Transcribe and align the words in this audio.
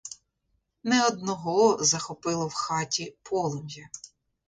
Не 0.83 1.05
одного 1.05 1.77
захопило 1.83 2.47
в 2.49 2.53
хаті 2.53 3.15
полум'я. 3.23 3.89